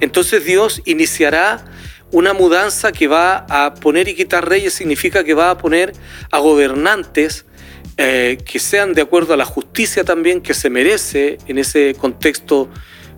entonces 0.00 0.44
Dios 0.44 0.82
iniciará 0.86 1.64
una 2.12 2.32
mudanza 2.32 2.90
que 2.90 3.06
va 3.06 3.46
a 3.48 3.74
poner 3.74 4.08
y 4.08 4.14
quitar 4.14 4.48
reyes, 4.48 4.74
significa 4.74 5.22
que 5.22 5.34
va 5.34 5.50
a 5.50 5.58
poner 5.58 5.92
a 6.30 6.38
gobernantes 6.40 7.46
eh, 8.02 8.38
que 8.46 8.58
sean 8.58 8.94
de 8.94 9.02
acuerdo 9.02 9.34
a 9.34 9.36
la 9.36 9.44
justicia 9.44 10.04
también 10.04 10.40
que 10.40 10.54
se 10.54 10.70
merece 10.70 11.36
en 11.46 11.58
ese 11.58 11.94
contexto. 11.94 12.70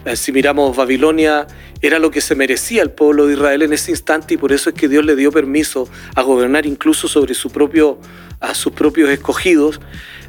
Eh, 0.05 0.17
si 0.17 0.33
miramos 0.33 0.77
Babilonia, 0.77 1.47
era 1.81 2.01
lo 2.01 2.11
que 2.11 2.21
se 2.21 2.35
merecía 2.35 2.83
el 2.83 2.91
pueblo 2.91 3.29
de 3.29 3.35
Israel 3.35 3.62
en 3.62 3.73
ese 3.73 3.93
instante 3.93 4.35
y 4.35 4.39
por 4.39 4.51
eso 4.51 4.71
es 4.71 4.75
que 4.75 4.89
Dios 4.89 5.05
le 5.05 5.15
dio 5.15 5.31
permiso 5.31 5.89
a 6.17 6.23
gobernar 6.23 6.67
incluso 6.67 7.07
sobre 7.07 7.35
su 7.35 7.51
propio, 7.51 8.01
a 8.41 8.57
sus 8.57 8.73
propios 8.73 9.09
escogidos. 9.11 9.81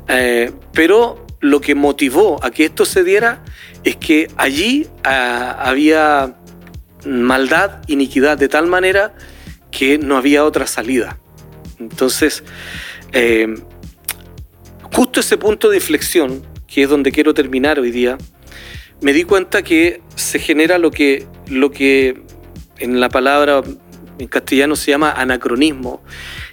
Eh, 0.07 0.51
pero 0.71 1.25
lo 1.39 1.59
que 1.59 1.73
motivó 1.73 2.39
a 2.45 2.51
que 2.51 2.65
esto 2.65 2.85
se 2.85 3.03
diera 3.03 3.43
es 3.83 3.95
que 3.95 4.27
allí 4.37 4.85
ah, 5.03 5.57
había 5.63 6.37
maldad, 7.07 7.81
iniquidad, 7.87 8.37
de 8.37 8.49
tal 8.49 8.67
manera 8.67 9.15
que 9.71 9.97
no 9.97 10.15
había 10.15 10.45
otra 10.45 10.67
salida. 10.67 11.17
Entonces, 11.79 12.43
Justo 14.93 15.21
ese 15.21 15.37
punto 15.37 15.71
de 15.71 15.77
inflexión, 15.77 16.43
que 16.67 16.83
es 16.83 16.89
donde 16.89 17.11
quiero 17.11 17.33
terminar 17.33 17.79
hoy 17.79 17.89
día, 17.89 18.15
me 19.01 19.11
di 19.11 19.23
cuenta 19.23 19.63
que 19.63 20.01
se 20.15 20.37
genera 20.37 20.77
lo 20.77 20.91
que, 20.91 21.25
lo 21.47 21.71
que 21.71 22.21
en 22.77 22.99
la 22.99 23.09
palabra 23.09 23.63
en 24.19 24.27
castellano 24.27 24.75
se 24.75 24.91
llama 24.91 25.11
anacronismo. 25.11 26.03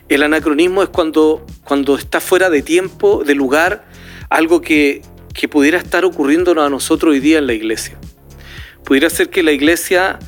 El 0.09 0.23
anacronismo 0.23 0.83
es 0.83 0.89
cuando, 0.89 1.45
cuando 1.65 1.97
está 1.97 2.19
fuera 2.19 2.49
de 2.49 2.63
tiempo, 2.63 3.25
de 3.25 3.35
lugar, 3.35 3.85
algo 4.31 4.63
que, 4.63 5.03
que 5.35 5.47
pudiera 5.47 5.77
estar 5.77 6.07
ocurriendo 6.07 6.53
a 6.63 6.71
nosotros 6.71 7.13
hoy 7.13 7.21
día 7.21 7.37
en 7.37 7.47
la 7.47 7.53
iglesia. 7.53 7.99
Pudiera 8.85 9.11
ser 9.11 9.29
que 9.29 9.43
la 9.43 9.53
iglesia, 9.53 10.19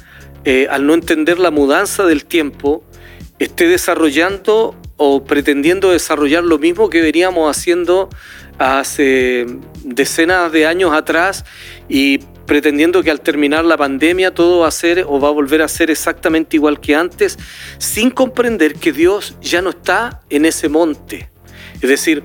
eh, 0.45 0.67
al 0.71 0.87
no 0.87 0.93
entender 0.93 1.39
la 1.39 1.51
mudanza 1.51 2.05
del 2.05 2.27
tiempo, 2.27 2.85
esté 3.39 3.69
desarrollando 3.69 4.77
o 5.05 5.25
pretendiendo 5.25 5.91
desarrollar 5.91 6.45
lo 6.45 6.59
mismo 6.59 6.89
que 6.89 7.03
veníamos 7.03 7.51
haciendo 7.51 8.09
hace 8.59 9.47
decenas 9.83 10.53
de 10.53 10.67
años 10.67 10.93
atrás 10.93 11.45
y 11.89 12.19
pretendiendo 12.47 13.03
que 13.03 13.11
al 13.11 13.21
terminar 13.21 13.65
la 13.65 13.77
pandemia 13.77 14.33
todo 14.33 14.61
va 14.61 14.69
a 14.69 14.71
ser 14.71 15.05
o 15.09 15.19
va 15.19 15.29
a 15.29 15.33
volver 15.33 15.63
a 15.63 15.69
ser 15.69 15.91
exactamente 15.91 16.57
igual 16.57 16.81
que 16.81 16.95
antes, 16.95 17.37
sin 17.79 18.11
comprender 18.11 18.75
que 18.75 18.93
Dios 18.93 19.37
ya 19.41 19.61
no 19.61 19.71
está 19.71 20.21
en 20.31 20.45
ese 20.45 20.69
monte. 20.69 21.31
Es 21.81 21.89
decir, 21.89 22.23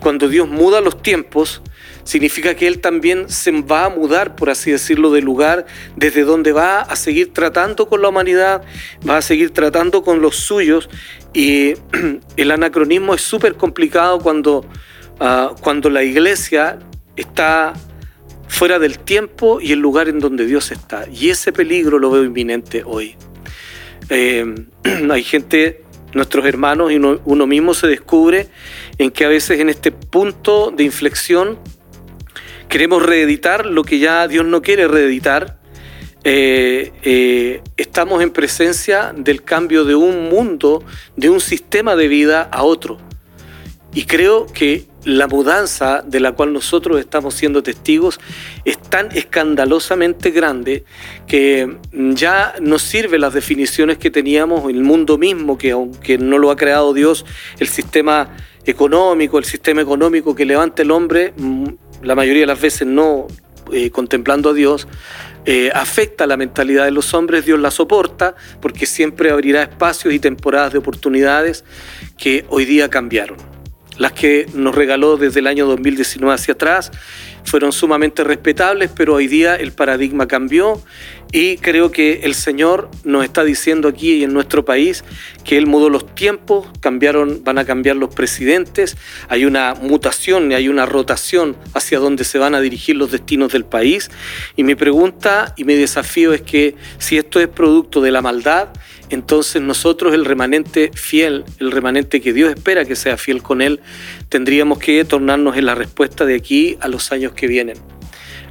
cuando 0.00 0.28
Dios 0.28 0.48
muda 0.48 0.80
los 0.80 1.02
tiempos, 1.02 1.62
significa 2.04 2.54
que 2.54 2.66
Él 2.66 2.80
también 2.80 3.28
se 3.28 3.52
va 3.52 3.84
a 3.84 3.88
mudar, 3.90 4.34
por 4.34 4.50
así 4.50 4.70
decirlo, 4.70 5.12
de 5.12 5.20
lugar 5.20 5.66
desde 5.96 6.24
donde 6.24 6.52
va 6.52 6.80
a 6.80 6.96
seguir 6.96 7.32
tratando 7.32 7.88
con 7.88 8.02
la 8.02 8.08
humanidad, 8.08 8.62
va 9.08 9.18
a 9.18 9.22
seguir 9.22 9.50
tratando 9.50 10.02
con 10.02 10.20
los 10.20 10.36
suyos. 10.36 10.88
Y 11.32 11.74
el 12.36 12.50
anacronismo 12.50 13.14
es 13.14 13.22
súper 13.22 13.54
complicado 13.54 14.18
cuando, 14.18 14.64
ah, 15.20 15.54
cuando 15.60 15.90
la 15.90 16.02
iglesia 16.02 16.78
está 17.16 17.74
fuera 18.48 18.78
del 18.78 18.98
tiempo 18.98 19.60
y 19.60 19.72
el 19.72 19.78
lugar 19.78 20.08
en 20.08 20.18
donde 20.18 20.44
Dios 20.44 20.72
está. 20.72 21.06
Y 21.08 21.30
ese 21.30 21.52
peligro 21.52 21.98
lo 21.98 22.10
veo 22.10 22.24
inminente 22.24 22.82
hoy. 22.84 23.14
Eh, 24.08 24.44
hay 25.10 25.22
gente, 25.22 25.84
nuestros 26.12 26.44
hermanos 26.44 26.90
y 26.92 26.96
uno 26.96 27.46
mismo 27.46 27.74
se 27.74 27.86
descubre 27.86 28.48
en 28.98 29.10
que 29.12 29.24
a 29.24 29.28
veces 29.28 29.60
en 29.60 29.68
este 29.68 29.92
punto 29.92 30.72
de 30.72 30.82
inflexión 30.82 31.58
queremos 32.68 33.04
reeditar 33.04 33.66
lo 33.66 33.84
que 33.84 34.00
ya 34.00 34.26
Dios 34.26 34.44
no 34.44 34.62
quiere 34.62 34.88
reeditar. 34.88 35.59
Eh, 36.32 36.92
eh, 37.02 37.60
estamos 37.76 38.22
en 38.22 38.30
presencia 38.30 39.12
del 39.16 39.42
cambio 39.42 39.84
de 39.84 39.96
un 39.96 40.28
mundo, 40.28 40.84
de 41.16 41.28
un 41.28 41.40
sistema 41.40 41.96
de 41.96 42.06
vida 42.06 42.42
a 42.52 42.62
otro. 42.62 42.98
Y 43.92 44.04
creo 44.04 44.46
que 44.46 44.86
la 45.02 45.26
mudanza 45.26 46.04
de 46.06 46.20
la 46.20 46.30
cual 46.30 46.52
nosotros 46.52 47.00
estamos 47.00 47.34
siendo 47.34 47.64
testigos 47.64 48.20
es 48.64 48.78
tan 48.78 49.08
escandalosamente 49.10 50.30
grande 50.30 50.84
que 51.26 51.78
ya 51.90 52.54
no 52.60 52.78
sirve 52.78 53.18
las 53.18 53.34
definiciones 53.34 53.98
que 53.98 54.12
teníamos 54.12 54.70
en 54.70 54.76
el 54.76 54.84
mundo 54.84 55.18
mismo, 55.18 55.58
que 55.58 55.72
aunque 55.72 56.16
no 56.16 56.38
lo 56.38 56.52
ha 56.52 56.56
creado 56.56 56.94
Dios, 56.94 57.26
el 57.58 57.66
sistema 57.66 58.36
económico, 58.66 59.36
el 59.36 59.46
sistema 59.46 59.82
económico 59.82 60.36
que 60.36 60.44
levanta 60.44 60.82
el 60.82 60.92
hombre, 60.92 61.34
mm, 61.36 61.66
la 62.02 62.14
mayoría 62.14 62.42
de 62.42 62.46
las 62.46 62.60
veces 62.60 62.86
no 62.86 63.26
eh, 63.72 63.90
contemplando 63.90 64.50
a 64.50 64.52
Dios, 64.52 64.88
eh, 65.44 65.70
afecta 65.74 66.26
la 66.26 66.36
mentalidad 66.36 66.84
de 66.84 66.90
los 66.90 67.14
hombres, 67.14 67.44
Dios 67.44 67.58
la 67.58 67.70
soporta, 67.70 68.34
porque 68.60 68.86
siempre 68.86 69.30
abrirá 69.30 69.62
espacios 69.62 70.12
y 70.12 70.18
temporadas 70.18 70.72
de 70.72 70.78
oportunidades 70.78 71.64
que 72.18 72.44
hoy 72.48 72.64
día 72.64 72.88
cambiaron. 72.88 73.36
Las 73.96 74.12
que 74.12 74.46
nos 74.54 74.74
regaló 74.74 75.16
desde 75.16 75.40
el 75.40 75.46
año 75.46 75.66
2019 75.66 76.34
hacia 76.34 76.54
atrás 76.54 76.90
fueron 77.44 77.72
sumamente 77.72 78.24
respetables, 78.24 78.90
pero 78.94 79.14
hoy 79.14 79.26
día 79.26 79.56
el 79.56 79.72
paradigma 79.72 80.28
cambió 80.28 80.82
y 81.32 81.58
creo 81.58 81.92
que 81.92 82.20
el 82.24 82.34
Señor 82.34 82.90
nos 83.04 83.24
está 83.24 83.44
diciendo 83.44 83.88
aquí 83.88 84.14
y 84.14 84.24
en 84.24 84.32
nuestro 84.32 84.64
país 84.64 85.04
que 85.44 85.56
Él 85.56 85.66
mudó 85.66 85.88
los 85.88 86.14
tiempos, 86.14 86.66
cambiaron, 86.80 87.42
van 87.44 87.58
a 87.58 87.64
cambiar 87.64 87.96
los 87.96 88.12
presidentes, 88.12 88.96
hay 89.28 89.44
una 89.44 89.74
mutación, 89.74 90.50
y 90.50 90.54
hay 90.54 90.68
una 90.68 90.86
rotación 90.86 91.56
hacia 91.74 91.98
donde 91.98 92.24
se 92.24 92.38
van 92.38 92.54
a 92.54 92.60
dirigir 92.60 92.96
los 92.96 93.12
destinos 93.12 93.52
del 93.52 93.64
país. 93.64 94.10
Y 94.56 94.64
mi 94.64 94.74
pregunta 94.74 95.54
y 95.56 95.64
mi 95.64 95.74
desafío 95.74 96.32
es 96.32 96.42
que 96.42 96.74
si 96.98 97.16
esto 97.16 97.40
es 97.40 97.48
producto 97.48 98.00
de 98.00 98.10
la 98.10 98.22
maldad, 98.22 98.68
entonces 99.10 99.60
nosotros, 99.60 100.14
el 100.14 100.24
remanente 100.24 100.90
fiel, 100.94 101.44
el 101.58 101.72
remanente 101.72 102.20
que 102.20 102.32
Dios 102.32 102.50
espera 102.50 102.84
que 102.84 102.96
sea 102.96 103.16
fiel 103.16 103.42
con 103.42 103.60
Él, 103.60 103.80
tendríamos 104.28 104.78
que 104.78 105.04
tornarnos 105.04 105.56
en 105.56 105.66
la 105.66 105.74
respuesta 105.74 106.24
de 106.24 106.36
aquí 106.36 106.78
a 106.80 106.88
los 106.88 107.12
años 107.12 107.32
que 107.32 107.46
vienen. 107.46 107.76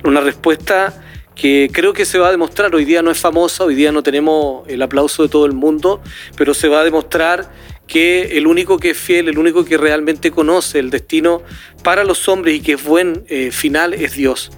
Una 0.03 0.21
respuesta 0.21 1.01
que 1.35 1.69
creo 1.71 1.93
que 1.93 2.03
se 2.03 2.19
va 2.19 2.27
a 2.27 2.31
demostrar, 2.31 2.75
hoy 2.75 2.83
día 2.83 3.01
no 3.01 3.11
es 3.11 3.17
famosa, 3.17 3.63
hoy 3.63 3.73
día 3.73 3.93
no 3.93 4.03
tenemos 4.03 4.67
el 4.67 4.81
aplauso 4.81 5.23
de 5.23 5.29
todo 5.29 5.45
el 5.45 5.53
mundo, 5.53 6.01
pero 6.35 6.53
se 6.53 6.67
va 6.67 6.81
a 6.81 6.83
demostrar 6.83 7.49
que 7.87 8.37
el 8.37 8.45
único 8.45 8.77
que 8.77 8.89
es 8.91 8.97
fiel, 8.97 9.29
el 9.29 9.39
único 9.39 9.63
que 9.63 9.77
realmente 9.77 10.31
conoce 10.31 10.79
el 10.79 10.89
destino 10.89 11.41
para 11.81 12.03
los 12.03 12.27
hombres 12.27 12.55
y 12.55 12.59
que 12.59 12.73
es 12.73 12.83
buen 12.83 13.23
eh, 13.29 13.51
final 13.51 13.93
es 13.93 14.13
Dios. 14.13 14.51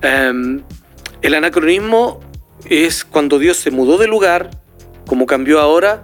Em, 0.00 0.62
el 1.22 1.34
anacronismo 1.34 2.20
es 2.70 3.04
cuando 3.04 3.40
Dios 3.40 3.56
se 3.56 3.72
mudó 3.72 3.98
de 3.98 4.06
lugar, 4.06 4.61
como 5.06 5.26
cambió 5.26 5.60
ahora, 5.60 6.02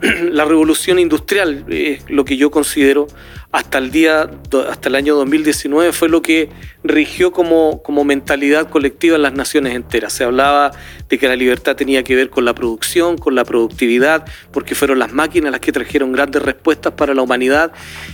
la 0.30 0.44
revolución 0.44 0.98
industrial, 0.98 1.64
es 1.68 2.08
lo 2.08 2.24
que 2.24 2.36
yo 2.36 2.50
considero 2.50 3.06
hasta 3.52 3.78
el 3.78 3.90
día, 3.90 4.30
hasta 4.68 4.88
el 4.88 4.94
año 4.94 5.16
2019 5.16 5.92
fue 5.92 6.08
lo 6.08 6.22
que 6.22 6.50
rigió 6.84 7.32
como, 7.32 7.82
como 7.82 8.04
mentalidad 8.04 8.70
colectiva 8.70 9.16
en 9.16 9.22
las 9.22 9.32
naciones 9.32 9.74
enteras. 9.74 10.12
Se 10.12 10.22
hablaba 10.22 10.70
de 11.08 11.18
que 11.18 11.26
la 11.26 11.34
libertad 11.34 11.74
tenía 11.74 12.04
que 12.04 12.14
ver 12.14 12.30
con 12.30 12.44
la 12.44 12.54
producción, 12.54 13.18
con 13.18 13.34
la 13.34 13.44
productividad, 13.44 14.24
porque 14.52 14.76
fueron 14.76 15.00
las 15.00 15.12
máquinas 15.12 15.50
las 15.50 15.60
que 15.60 15.72
trajeron 15.72 16.12
grandes 16.12 16.42
respuestas 16.42 16.92
para 16.92 17.12
la 17.12 17.22
humanidad 17.22 17.72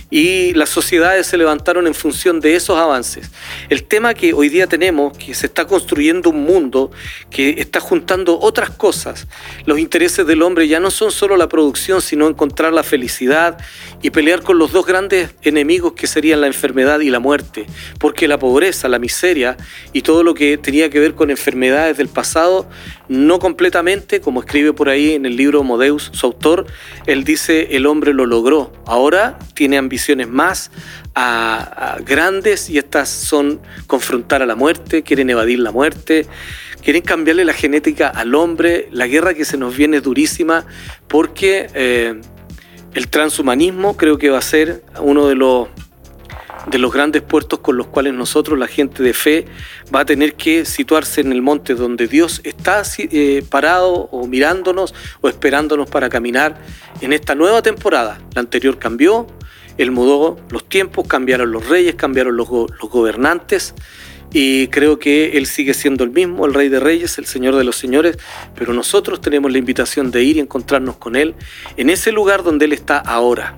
y 0.09 0.53
las 0.55 0.69
sociedades 0.69 1.27
se 1.27 1.37
levantaron 1.37 1.85
en 1.85 1.93
función 1.93 2.39
de 2.39 2.55
esos 2.55 2.75
avances. 2.77 3.29
El 3.69 3.83
tema 3.83 4.15
que 4.15 4.33
hoy 4.33 4.49
día 4.49 4.65
tenemos, 4.65 5.15
que 5.19 5.35
se 5.35 5.45
está 5.45 5.67
construyendo 5.67 6.31
un 6.31 6.43
mundo 6.43 6.89
que 7.29 7.55
está 7.59 7.79
juntando 7.79 8.39
otras 8.39 8.71
cosas. 8.71 9.27
Los 9.67 9.77
intereses 9.77 10.25
del 10.25 10.41
hombre 10.41 10.67
ya 10.67 10.79
no 10.79 10.89
son 10.89 11.11
solo 11.11 11.37
la 11.37 11.47
producción, 11.47 12.01
sino 12.01 12.27
encontrar 12.27 12.73
la 12.73 12.81
felicidad 12.81 13.59
y 14.01 14.09
pelear 14.09 14.41
con 14.41 14.57
los 14.57 14.71
dos 14.71 14.85
grandes 14.85 15.26
enemigos 15.41 15.93
que 15.93 16.07
serían 16.07 16.41
la 16.41 16.47
enfermedad 16.47 16.99
y 16.99 17.09
la 17.09 17.19
muerte, 17.19 17.65
porque 17.99 18.27
la 18.27 18.39
pobreza, 18.39 18.87
la 18.89 18.99
miseria 18.99 19.57
y 19.93 20.01
todo 20.01 20.23
lo 20.23 20.33
que 20.33 20.57
tenía 20.57 20.89
que 20.89 20.99
ver 20.99 21.15
con 21.15 21.29
enfermedades 21.29 21.97
del 21.97 22.07
pasado, 22.07 22.69
no 23.07 23.39
completamente, 23.39 24.21
como 24.21 24.41
escribe 24.41 24.73
por 24.73 24.89
ahí 24.89 25.13
en 25.13 25.25
el 25.25 25.35
libro 25.35 25.63
Modeus, 25.63 26.11
su 26.13 26.25
autor, 26.25 26.67
él 27.05 27.23
dice, 27.23 27.69
el 27.71 27.85
hombre 27.85 28.13
lo 28.13 28.25
logró, 28.25 28.73
ahora 28.85 29.39
tiene 29.53 29.77
ambiciones 29.77 30.27
más 30.27 30.71
grandes 32.05 32.69
y 32.69 32.77
estas 32.77 33.09
son 33.09 33.59
confrontar 33.87 34.41
a 34.41 34.45
la 34.45 34.55
muerte, 34.55 35.01
quieren 35.03 35.29
evadir 35.29 35.59
la 35.59 35.71
muerte, 35.71 36.27
quieren 36.83 37.01
cambiarle 37.01 37.43
la 37.43 37.53
genética 37.53 38.07
al 38.07 38.35
hombre, 38.35 38.87
la 38.91 39.07
guerra 39.07 39.33
que 39.33 39.45
se 39.45 39.57
nos 39.57 39.75
viene 39.75 40.01
durísima 40.01 40.65
porque... 41.07 41.69
Eh, 41.73 42.21
el 42.97 43.09
transhumanismo 43.09 43.95
creo 43.95 44.17
que 44.17 44.31
va 44.31 44.39
a 44.39 44.41
ser 44.41 44.83
uno 44.99 45.27
de 45.27 45.35
los, 45.35 45.67
de 46.65 46.79
los 46.79 46.91
grandes 46.91 47.21
puertos 47.21 47.59
con 47.59 47.77
los 47.77 47.85
cuales 47.85 48.15
nosotros, 48.15 48.57
la 48.57 48.65
gente 48.65 49.03
de 49.03 49.13
fe, 49.13 49.45
va 49.93 49.99
a 49.99 50.05
tener 50.05 50.33
que 50.33 50.65
situarse 50.65 51.21
en 51.21 51.31
el 51.31 51.43
monte 51.43 51.75
donde 51.75 52.07
Dios 52.07 52.41
está 52.43 52.81
eh, 52.97 53.43
parado 53.47 54.09
o 54.11 54.25
mirándonos 54.25 54.95
o 55.21 55.29
esperándonos 55.29 55.87
para 55.87 56.09
caminar 56.09 56.57
en 56.99 57.13
esta 57.13 57.35
nueva 57.35 57.61
temporada. 57.61 58.19
La 58.33 58.41
anterior 58.41 58.79
cambió, 58.79 59.27
Él 59.77 59.91
mudó 59.91 60.39
los 60.49 60.67
tiempos, 60.67 61.07
cambiaron 61.07 61.51
los 61.51 61.69
reyes, 61.69 61.93
cambiaron 61.93 62.35
los, 62.35 62.49
los 62.49 62.89
gobernantes 62.89 63.75
y 64.33 64.67
creo 64.67 64.99
que 64.99 65.37
Él 65.37 65.45
sigue 65.45 65.73
siendo 65.73 66.03
el 66.03 66.11
mismo, 66.11 66.45
el 66.45 66.53
Rey 66.53 66.69
de 66.69 66.79
Reyes, 66.79 67.17
el 67.17 67.25
Señor 67.25 67.55
de 67.55 67.63
los 67.63 67.77
Señores, 67.77 68.17
pero 68.55 68.73
nosotros 68.73 69.21
tenemos 69.21 69.51
la 69.51 69.57
invitación 69.57 70.11
de 70.11 70.23
ir 70.23 70.37
y 70.37 70.39
encontrarnos 70.39 70.97
con 70.97 71.15
Él 71.15 71.35
en 71.77 71.89
ese 71.89 72.11
lugar 72.11 72.43
donde 72.43 72.65
Él 72.65 72.73
está 72.73 72.97
ahora, 72.97 73.55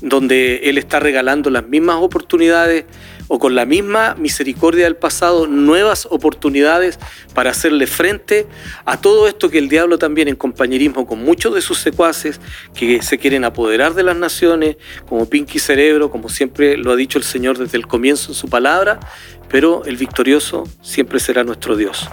donde 0.00 0.60
Él 0.64 0.78
está 0.78 1.00
regalando 1.00 1.50
las 1.50 1.66
mismas 1.66 1.96
oportunidades 1.96 2.84
o 3.28 3.38
con 3.38 3.54
la 3.54 3.66
misma 3.66 4.14
misericordia 4.18 4.84
del 4.84 4.96
pasado 4.96 5.46
nuevas 5.46 6.06
oportunidades 6.10 6.98
para 7.34 7.50
hacerle 7.50 7.86
frente 7.86 8.46
a 8.84 9.00
todo 9.00 9.26
esto 9.26 9.50
que 9.50 9.58
el 9.58 9.68
diablo 9.68 9.98
también 9.98 10.28
en 10.28 10.36
compañerismo 10.36 11.06
con 11.06 11.24
muchos 11.24 11.54
de 11.54 11.60
sus 11.60 11.78
secuaces 11.78 12.40
que 12.74 13.02
se 13.02 13.18
quieren 13.18 13.44
apoderar 13.44 13.94
de 13.94 14.02
las 14.02 14.16
naciones, 14.16 14.76
como 15.08 15.28
Pinky 15.28 15.58
Cerebro, 15.58 16.10
como 16.10 16.28
siempre 16.28 16.76
lo 16.76 16.92
ha 16.92 16.96
dicho 16.96 17.18
el 17.18 17.24
Señor 17.24 17.58
desde 17.58 17.78
el 17.78 17.86
comienzo 17.86 18.30
en 18.30 18.34
su 18.34 18.48
palabra, 18.48 19.00
pero 19.48 19.84
el 19.84 19.96
victorioso 19.96 20.64
siempre 20.82 21.20
será 21.20 21.44
nuestro 21.44 21.76
Dios. 21.76 22.08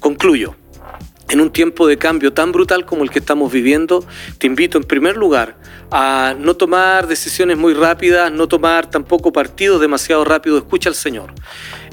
Concluyo. 0.00 0.56
En 1.30 1.40
un 1.40 1.50
tiempo 1.50 1.86
de 1.86 1.96
cambio 1.96 2.34
tan 2.34 2.52
brutal 2.52 2.84
como 2.84 3.02
el 3.02 3.10
que 3.10 3.18
estamos 3.18 3.50
viviendo, 3.50 4.04
te 4.38 4.46
invito 4.46 4.76
en 4.76 4.84
primer 4.84 5.16
lugar 5.16 5.56
a 5.90 6.34
no 6.38 6.54
tomar 6.54 7.06
decisiones 7.06 7.56
muy 7.56 7.72
rápidas, 7.72 8.30
no 8.30 8.46
tomar 8.46 8.90
tampoco 8.90 9.32
partidos 9.32 9.80
demasiado 9.80 10.24
rápido, 10.24 10.58
escucha 10.58 10.90
al 10.90 10.94
Señor. 10.94 11.32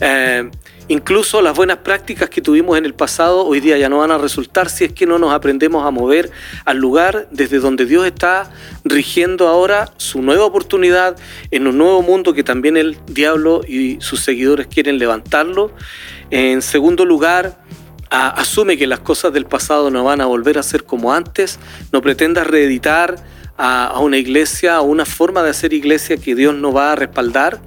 Eh, 0.01 0.51
incluso 0.91 1.41
las 1.41 1.55
buenas 1.55 1.77
prácticas 1.77 2.29
que 2.29 2.41
tuvimos 2.41 2.77
en 2.77 2.85
el 2.85 2.93
pasado 2.93 3.45
hoy 3.45 3.61
día 3.61 3.77
ya 3.77 3.87
no 3.87 3.99
van 3.99 4.11
a 4.11 4.17
resultar 4.17 4.69
si 4.69 4.83
es 4.83 4.91
que 4.91 5.05
no 5.05 5.17
nos 5.17 5.31
aprendemos 5.31 5.85
a 5.85 5.91
mover 5.91 6.29
al 6.65 6.77
lugar 6.77 7.29
desde 7.31 7.59
donde 7.59 7.85
Dios 7.85 8.05
está 8.05 8.51
rigiendo 8.83 9.47
ahora 9.47 9.89
su 9.95 10.21
nueva 10.21 10.43
oportunidad 10.43 11.15
en 11.49 11.67
un 11.67 11.77
nuevo 11.77 12.01
mundo 12.01 12.33
que 12.33 12.43
también 12.43 12.75
el 12.75 12.97
diablo 13.07 13.61
y 13.65 14.01
sus 14.01 14.19
seguidores 14.19 14.67
quieren 14.67 14.99
levantarlo. 14.99 15.71
En 16.29 16.61
segundo 16.61 17.05
lugar, 17.05 17.57
asume 18.09 18.77
que 18.77 18.85
las 18.85 18.99
cosas 18.99 19.31
del 19.31 19.45
pasado 19.45 19.89
no 19.91 20.03
van 20.03 20.19
a 20.19 20.25
volver 20.25 20.57
a 20.57 20.63
ser 20.63 20.83
como 20.83 21.13
antes, 21.13 21.57
no 21.93 22.01
pretendas 22.01 22.47
reeditar 22.47 23.15
a, 23.57 23.97
una 24.01 24.17
iglesia, 24.17 24.75
a 24.75 24.81
una 24.81 25.05
forma 25.05 25.41
de 25.41 25.51
hacer 25.51 25.71
iglesia 25.71 26.17
que 26.17 26.35
Dios 26.35 26.53
no 26.53 26.73
va 26.73 26.91
a 26.91 26.95
respaldar. 26.95 27.61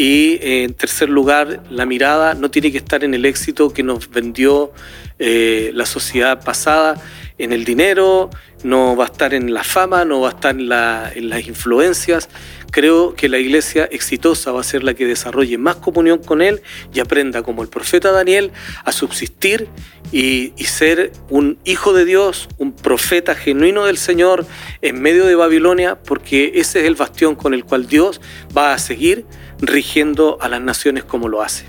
Y 0.00 0.38
eh, 0.40 0.64
en 0.64 0.72
tercer 0.72 1.10
lugar, 1.10 1.62
la 1.68 1.84
mirada 1.84 2.32
no 2.32 2.50
tiene 2.50 2.72
que 2.72 2.78
estar 2.78 3.04
en 3.04 3.12
el 3.12 3.26
éxito 3.26 3.70
que 3.70 3.82
nos 3.82 4.08
vendió 4.08 4.72
eh, 5.18 5.72
la 5.74 5.84
sociedad 5.84 6.42
pasada, 6.42 6.94
en 7.36 7.52
el 7.52 7.66
dinero, 7.66 8.30
no 8.62 8.96
va 8.96 9.04
a 9.04 9.08
estar 9.08 9.34
en 9.34 9.52
la 9.52 9.62
fama, 9.62 10.06
no 10.06 10.22
va 10.22 10.30
a 10.30 10.32
estar 10.32 10.56
en 10.56 10.68
las 10.70 11.46
influencias, 11.46 12.30
Creo 12.70 13.14
que 13.14 13.28
la 13.28 13.38
iglesia 13.38 13.88
exitosa 13.90 14.52
va 14.52 14.60
a 14.60 14.64
ser 14.64 14.84
la 14.84 14.94
que 14.94 15.06
desarrolle 15.06 15.58
más 15.58 15.76
comunión 15.76 16.18
con 16.18 16.40
Él 16.40 16.62
y 16.94 17.00
aprenda, 17.00 17.42
como 17.42 17.62
el 17.62 17.68
profeta 17.68 18.12
Daniel, 18.12 18.52
a 18.84 18.92
subsistir 18.92 19.68
y, 20.12 20.52
ser 20.64 21.12
un 21.28 21.58
hijo 21.64 21.92
de 21.92 22.04
Dios, 22.04 22.48
un 22.58 22.72
profeta 22.72 23.34
genuino 23.34 23.86
del 23.86 23.98
Señor 23.98 24.46
en 24.82 25.02
medio 25.02 25.26
de 25.26 25.34
Babilonia, 25.34 25.98
porque 26.00 26.52
ese 26.54 26.80
es 26.80 26.86
el 26.86 26.94
bastión 26.94 27.34
con 27.34 27.54
el 27.54 27.64
cual 27.64 27.88
Dios 27.88 28.20
va 28.56 28.72
a 28.72 28.78
seguir 28.78 29.26
rigiendo 29.60 30.38
a 30.40 30.48
las 30.48 30.60
naciones 30.60 31.04
como 31.04 31.28
lo 31.28 31.42
hace. 31.42 31.66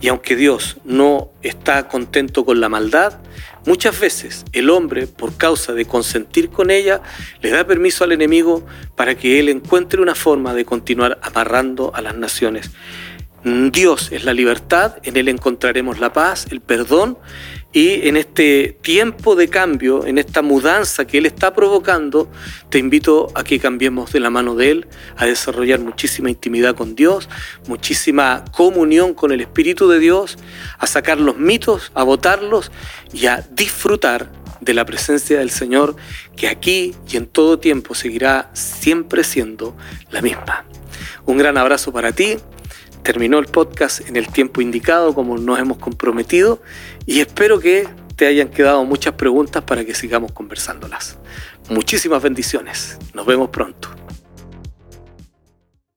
Y 0.00 0.08
aunque 0.08 0.36
Dios 0.36 0.76
no 0.84 1.30
está 1.42 1.88
contento 1.88 2.44
con 2.44 2.60
la 2.60 2.68
maldad, 2.68 3.18
muchas 3.66 3.98
veces 3.98 4.44
el 4.52 4.70
hombre, 4.70 5.06
por 5.06 5.36
causa 5.36 5.72
de 5.72 5.86
consentir 5.86 6.50
con 6.50 6.70
ella, 6.70 7.02
le 7.40 7.50
da 7.50 7.66
permiso 7.66 8.04
al 8.04 8.12
enemigo 8.12 8.64
para 8.94 9.16
que 9.16 9.40
él 9.40 9.48
encuentre 9.48 10.00
una 10.00 10.14
forma 10.14 10.54
de 10.54 10.64
continuar 10.64 11.18
amarrando 11.22 11.92
a 11.94 12.00
las 12.00 12.16
naciones. 12.16 12.70
Dios 13.44 14.10
es 14.10 14.24
la 14.24 14.34
libertad, 14.34 14.96
en 15.04 15.16
Él 15.16 15.28
encontraremos 15.28 16.00
la 16.00 16.12
paz, 16.12 16.48
el 16.50 16.60
perdón 16.60 17.18
y 17.72 18.08
en 18.08 18.16
este 18.16 18.78
tiempo 18.80 19.36
de 19.36 19.48
cambio, 19.48 20.06
en 20.06 20.16
esta 20.16 20.40
mudanza 20.40 21.06
que 21.06 21.18
Él 21.18 21.26
está 21.26 21.52
provocando, 21.52 22.30
te 22.70 22.78
invito 22.78 23.30
a 23.34 23.44
que 23.44 23.60
cambiemos 23.60 24.10
de 24.10 24.20
la 24.20 24.30
mano 24.30 24.54
de 24.54 24.70
Él, 24.70 24.86
a 25.16 25.26
desarrollar 25.26 25.78
muchísima 25.78 26.30
intimidad 26.30 26.74
con 26.74 26.94
Dios, 26.94 27.28
muchísima 27.66 28.44
comunión 28.52 29.12
con 29.12 29.32
el 29.32 29.42
Espíritu 29.42 29.86
de 29.88 29.98
Dios, 29.98 30.38
a 30.78 30.86
sacar 30.86 31.20
los 31.20 31.36
mitos, 31.36 31.92
a 31.94 32.04
votarlos 32.04 32.72
y 33.12 33.26
a 33.26 33.46
disfrutar 33.50 34.32
de 34.60 34.72
la 34.72 34.86
presencia 34.86 35.38
del 35.38 35.50
Señor 35.50 35.94
que 36.36 36.48
aquí 36.48 36.94
y 37.10 37.18
en 37.18 37.26
todo 37.26 37.58
tiempo 37.58 37.94
seguirá 37.94 38.50
siempre 38.54 39.24
siendo 39.24 39.76
la 40.10 40.22
misma. 40.22 40.64
Un 41.26 41.36
gran 41.36 41.58
abrazo 41.58 41.92
para 41.92 42.12
ti 42.12 42.38
terminó 43.02 43.38
el 43.38 43.46
podcast 43.46 44.06
en 44.08 44.16
el 44.16 44.28
tiempo 44.28 44.60
indicado 44.60 45.14
como 45.14 45.38
nos 45.38 45.58
hemos 45.58 45.78
comprometido 45.78 46.60
y 47.08 47.20
espero 47.20 47.58
que 47.58 47.88
te 48.16 48.26
hayan 48.26 48.48
quedado 48.50 48.84
muchas 48.84 49.14
preguntas 49.14 49.64
para 49.64 49.82
que 49.82 49.94
sigamos 49.94 50.30
conversándolas. 50.32 51.16
Muchísimas 51.70 52.22
bendiciones. 52.22 52.98
Nos 53.14 53.24
vemos 53.24 53.48
pronto. 53.48 53.97